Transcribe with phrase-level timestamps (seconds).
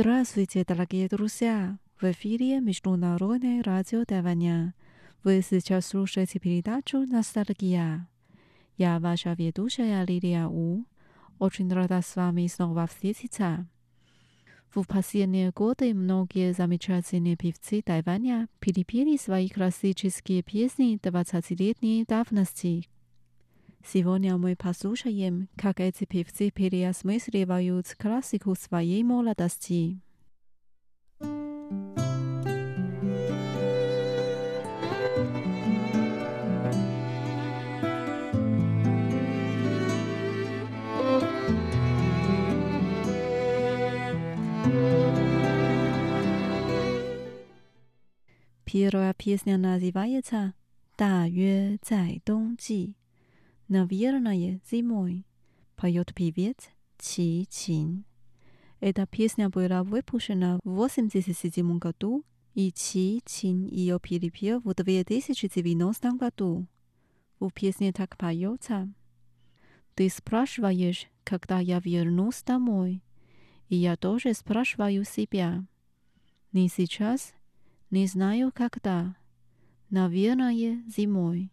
[0.00, 1.78] Здравствуйте, дорогие друзья!
[2.00, 4.72] В эфире Международное радио Тайваня.
[5.22, 8.08] Вы сейчас слушаете передачу «Ностальгия».
[8.78, 10.86] Я ваша ведущая Лилия У.
[11.38, 13.68] Очень рада с вами снова встретиться.
[14.74, 22.88] В последние годы многие замечательные певцы Тайваня перепели свои классические песни 20-летней давности.
[23.83, 29.99] Сегодня мы послушаем, как эти певцы переосмысливают классику своей молодости.
[48.75, 50.51] 第二篇是哪一位唱？
[50.97, 52.95] 大约在冬季。
[53.70, 55.24] Наверное, зимой.
[55.76, 56.56] Поет певец
[56.98, 58.04] Чи Чин.
[58.80, 66.66] Эта песня была выпущена в 1987 году, и Чи Чин ее перепел в 2090 году.
[67.38, 68.92] В песне так поется.
[69.94, 73.04] Ты спрашиваешь, когда я вернусь домой.
[73.68, 75.64] И я тоже спрашиваю себя.
[76.50, 77.34] Не сейчас
[77.92, 79.14] не знаю когда.
[79.90, 81.52] Наверное, зимой.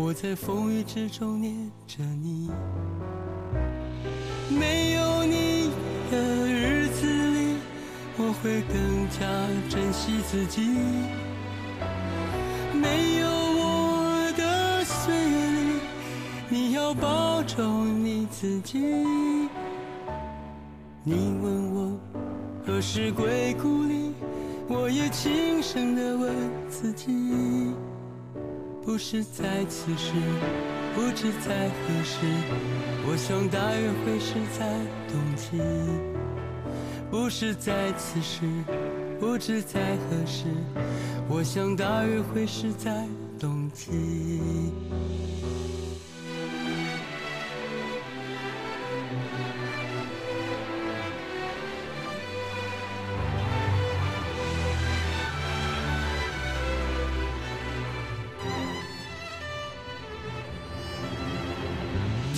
[0.00, 1.52] 我在风雨之中念
[1.88, 2.48] 着你。
[4.48, 5.72] 没有你
[6.08, 6.16] 的
[6.46, 7.56] 日子里，
[8.16, 9.26] 我会更加
[9.68, 10.62] 珍惜自己。
[12.72, 15.80] 没有我的岁月里，
[16.48, 18.78] 你要保重你自己。
[21.02, 21.98] 你问我
[22.64, 24.12] 何时归故里，
[24.68, 26.32] 我也轻声地问
[26.70, 27.10] 自己，
[28.88, 30.14] 不是在此时。
[30.94, 32.16] 不知在何时，
[33.06, 34.66] 我想大约会是在
[35.06, 35.60] 冬季。
[37.10, 38.46] 不是在此时，
[39.20, 40.46] 不知在何时，
[41.28, 43.06] 我想大约会是在
[43.38, 44.40] 冬季。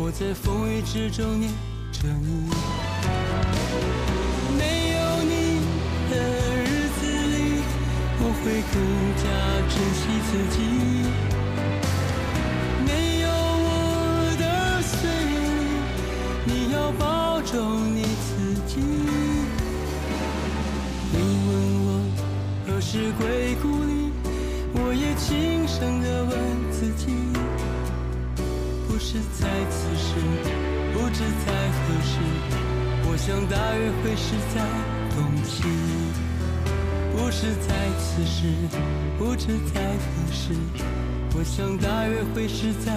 [0.00, 1.50] 我在风雨之中念
[1.90, 2.48] 着你。
[4.56, 5.60] 没有你
[6.08, 6.14] 的
[6.62, 7.00] 日子
[7.34, 7.36] 里，
[8.20, 8.78] 我会更
[9.18, 9.22] 加
[9.68, 10.56] 珍惜自己。
[12.86, 12.88] 没
[13.22, 13.66] 有我
[14.38, 14.42] 的
[14.82, 14.96] 岁
[15.34, 15.36] 月
[16.46, 17.52] 里，你要保重
[17.92, 18.78] 你自己。
[21.10, 21.16] 你
[21.48, 21.50] 问
[21.84, 21.88] 我
[22.68, 24.12] 何时归故里，
[24.74, 26.32] 我也轻声的问
[26.70, 27.27] 自己。
[29.18, 30.14] 不是在此时，
[30.92, 32.20] 不知在何时，
[33.02, 34.62] 我想大约会是在
[35.10, 35.50] 冬季。
[37.16, 38.46] 不是在此时，
[39.18, 40.54] 不知在何时，
[41.34, 42.96] 我想大约会是在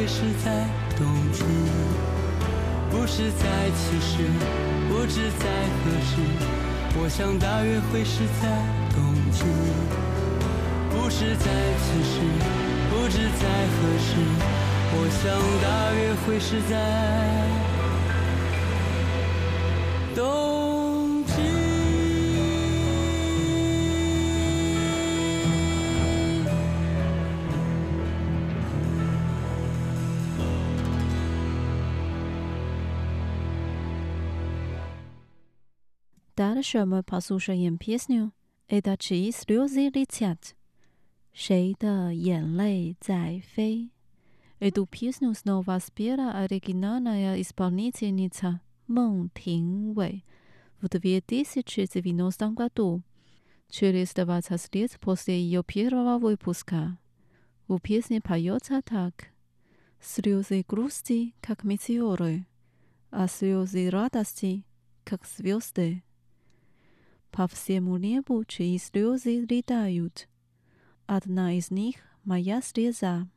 [0.00, 0.64] 会是在
[0.96, 1.44] 冬季。
[2.90, 3.44] 不是在
[3.76, 4.24] 此时，
[4.88, 5.44] 不知在
[5.76, 6.16] 何时，
[6.96, 8.48] 我想大约会是在
[8.94, 9.44] 冬季。
[10.88, 11.44] 不是在
[11.76, 12.16] 此时，
[12.88, 13.44] 不知在
[13.76, 14.16] 何时，
[14.96, 15.28] 我想
[15.60, 16.72] 大约会是在
[20.16, 20.24] 冬
[36.39, 38.33] Дальше мы послушаем песню
[38.67, 40.55] «Это чьи слезы летят?»
[41.33, 43.91] 谁的眼泪在飞？
[44.59, 50.23] Эту песню снова спела оригинальная исполнительница 孟庭苇
[50.81, 53.03] в 2090 году,
[53.69, 56.97] через 20 лет после ее первого выпуска.
[57.67, 59.29] В песне поется так.
[59.99, 62.45] Слезы грусти, как метеоры,
[63.09, 64.63] а слезы радости,
[65.03, 66.03] как звезды.
[67.30, 70.28] По всему небу чьи слезы летают.
[71.06, 73.28] Одна из них моя слеза.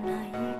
[0.00, 0.51] 那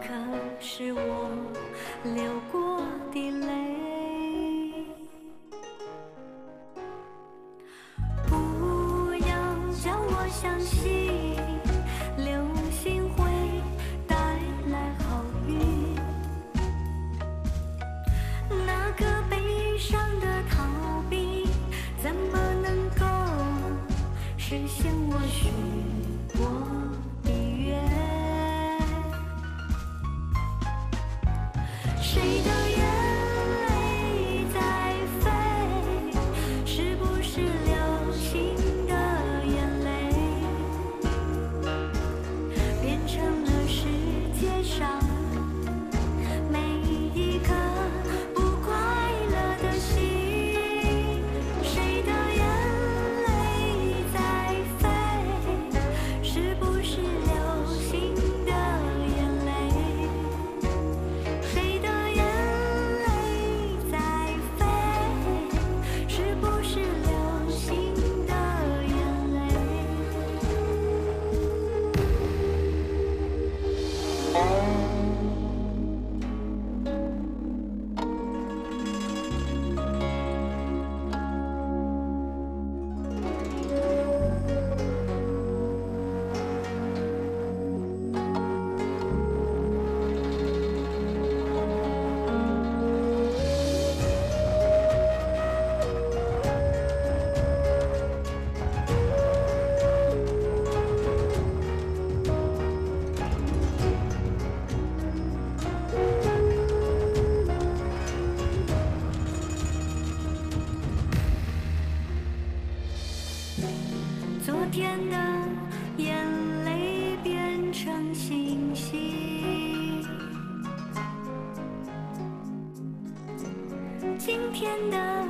[124.25, 125.27] 今天的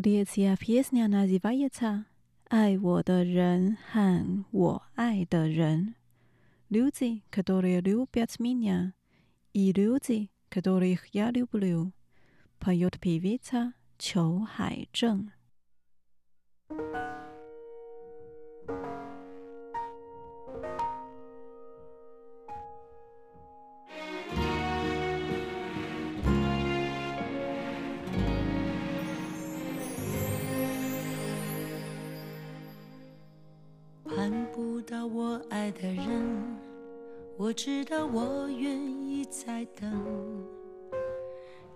[0.00, 2.04] Следующая песня называется
[2.50, 5.94] «爱我的人和我爱的人».
[6.68, 8.92] Люди, которые любят меня,
[9.52, 11.92] и люди, которых я люблю.
[12.58, 15.30] Поет певица 裘海正。
[34.91, 36.57] 到我爱的人，
[37.37, 39.89] 我知道我愿意再等，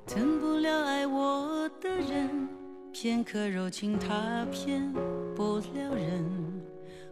[0.05, 2.49] 等不了爱我的人，
[2.91, 4.91] 片刻柔情他骗
[5.33, 6.25] 不了人。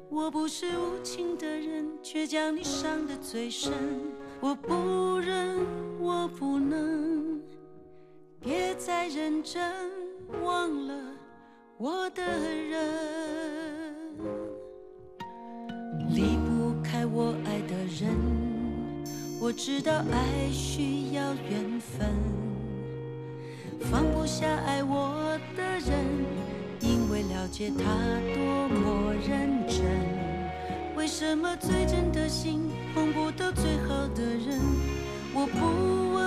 [0.09, 3.71] 我不是无情的人，却将你伤得最深。
[4.41, 5.55] 我不忍，
[6.01, 7.41] 我不能，
[8.41, 9.73] 别再认真，
[10.43, 10.93] 忘了
[11.77, 13.62] 我的人。
[19.43, 22.09] 我知道爱需要缘分，
[23.91, 25.91] 放不下爱我的人，
[26.79, 27.83] 因为了解他
[28.33, 29.83] 多么认真。
[30.95, 34.61] 为什么最真的心碰不到最好的人？
[35.33, 36.22] 我不问，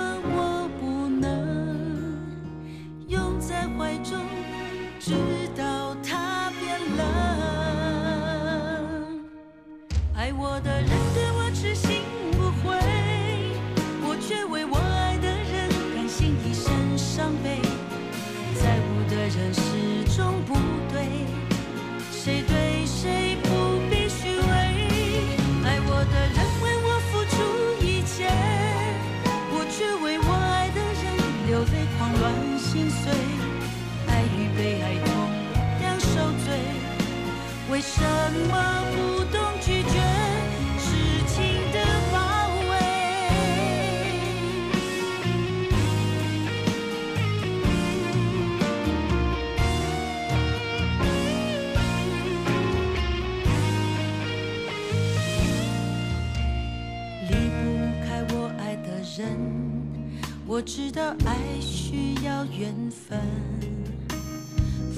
[60.57, 63.21] 我知道爱需要缘分。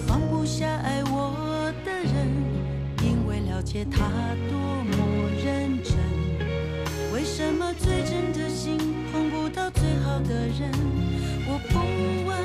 [0.07, 2.31] 放不下爱我的人，
[3.03, 4.07] 因为了解他
[4.49, 5.97] 多么认真。
[7.13, 8.77] 为什么最真的心
[9.11, 10.71] 碰不到最好的人？
[11.45, 11.77] 我不
[12.25, 12.37] 问，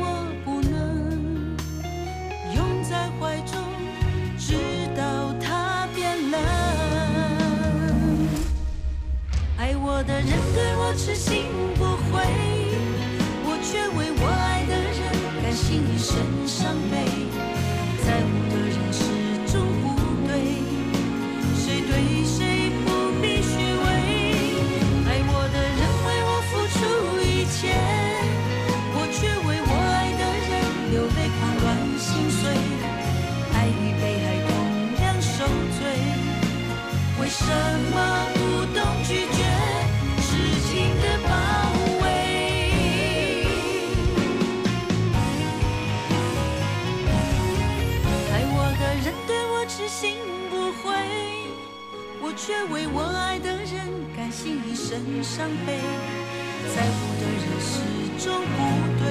[0.00, 1.54] 我不能
[2.56, 3.62] 拥在怀中，
[4.36, 4.56] 直
[4.96, 6.40] 到他变冷。
[9.58, 11.37] 爱我的人对我痴心
[49.88, 50.18] 心
[50.50, 50.92] 不悔，
[52.20, 55.80] 我却为我爱的人甘心一生伤悲。
[56.76, 57.80] 在乎的人始
[58.22, 58.56] 终不
[59.00, 59.08] 对，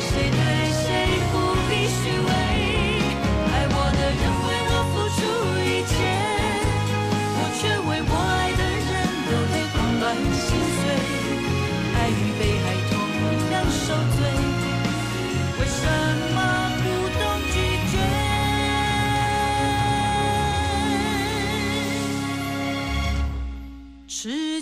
[0.00, 0.40] 谁对
[0.72, 0.88] 谁
[1.30, 1.34] 不
[1.68, 2.28] 必虚伪。
[3.52, 5.20] 爱我的人为我付出
[5.60, 5.92] 一切，
[7.36, 8.90] 我却为我爱的人
[9.28, 10.02] 流泪狂乱
[10.40, 10.48] 心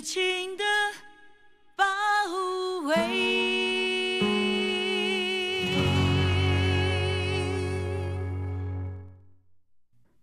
[0.09, 0.63] 紧紧的
[1.75, 1.85] 包
[2.87, 2.95] 围。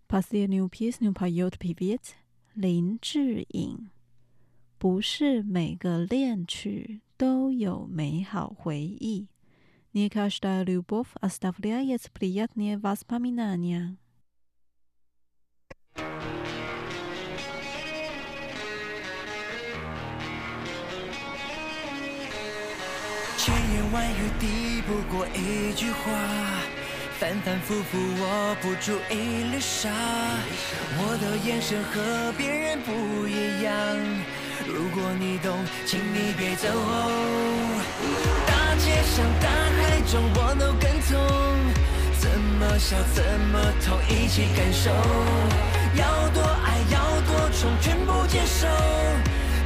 [0.08, 2.14] Passia new piece new part yout pivot。
[2.54, 3.90] 林志颖，
[4.76, 9.28] 不是每个恋曲都有美好回忆。
[9.94, 13.94] Nie kasda júbov a stavljajte z prijatným vás pamítnania。
[24.86, 25.98] 不过一句话，
[27.18, 29.90] 反反复复握不住一粒沙。
[30.98, 33.74] 我的眼神和别人不一样，
[34.64, 36.68] 如果你懂，请你别走。
[38.46, 41.18] 大街上大海中我都跟从，
[42.20, 44.90] 怎么笑怎么痛，一起感受。
[45.96, 48.68] 要多爱要多宠，全部接受，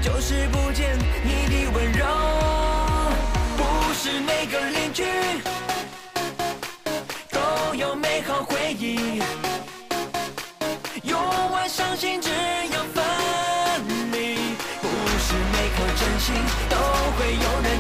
[0.01, 2.60] 就是不见你的温柔。
[4.11, 5.05] 是每个邻居
[7.31, 9.23] 都有美好回忆，
[11.05, 11.16] 用
[11.53, 13.05] 完伤心只有分
[14.11, 14.35] 离，
[14.83, 16.35] 不是每颗真心
[16.68, 16.77] 都
[17.16, 17.80] 会有人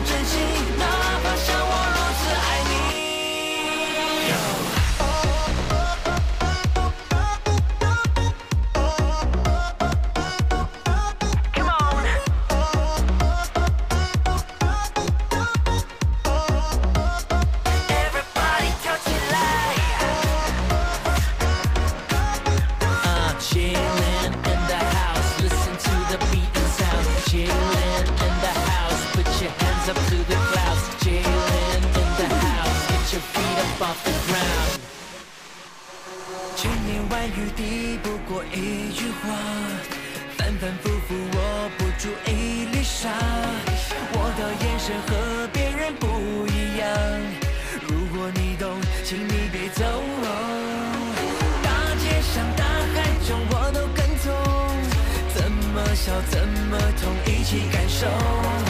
[56.10, 58.69] 笑怎么痛，一起感受。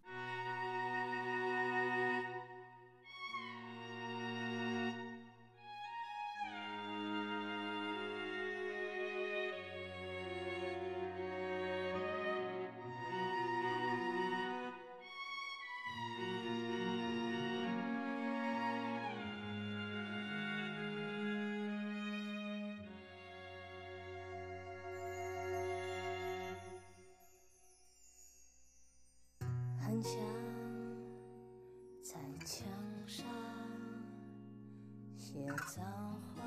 [35.33, 35.39] 写
[35.73, 35.85] 脏
[36.35, 36.43] 话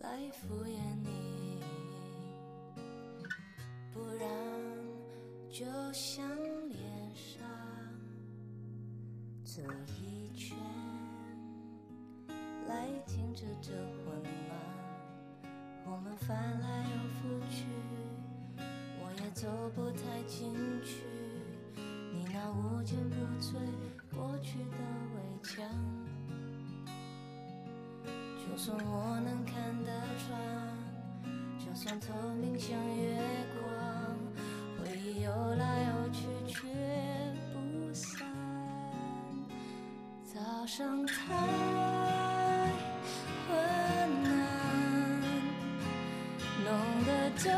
[0.00, 1.62] 来敷衍你，
[3.92, 4.28] 不然
[5.48, 6.28] 就像
[6.68, 7.40] 脸上
[9.44, 9.62] 这
[10.02, 10.58] 一圈
[12.66, 15.46] 来停止这混乱，
[15.86, 17.66] 我们翻来又覆去。
[18.98, 21.04] 我也走不太进去，
[22.12, 23.54] 你那无坚不摧
[24.12, 24.76] 过去的
[25.14, 26.01] 围墙。
[28.52, 30.38] 就算我能看得穿，
[31.58, 33.18] 就算透明像月
[33.58, 33.64] 光，
[34.78, 36.68] 回忆游来游去却
[37.54, 38.28] 不散。
[40.22, 41.14] 早上太
[43.48, 43.56] 昏
[44.22, 45.22] 暗，
[46.62, 46.70] 弄
[47.06, 47.50] 得这